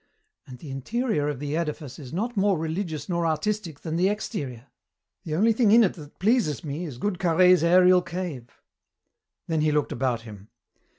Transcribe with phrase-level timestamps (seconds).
[0.47, 4.65] "And the interior of the edifice is not more religious nor artistic than the exterior.
[5.25, 8.49] The only thing in it that pleases me is good Carhaix's aërial cave."
[9.45, 10.49] Then he looked about him.